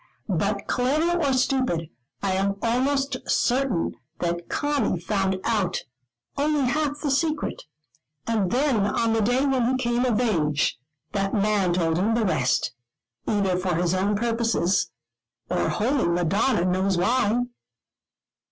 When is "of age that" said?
10.05-11.35